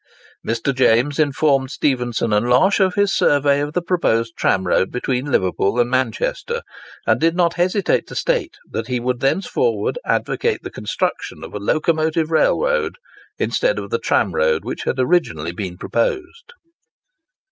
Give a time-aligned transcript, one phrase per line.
[0.43, 0.73] Mr.
[0.75, 5.91] James informed Stephenson and Losh of his survey of the proposed tramroad between Liverpool and
[5.91, 6.63] Manchester,
[7.05, 11.59] and did not hesitate to state that he would thenceforward advocate the construction of a
[11.59, 12.95] locomotive railroad
[13.37, 16.53] instead of the tramroad which had originally been proposed.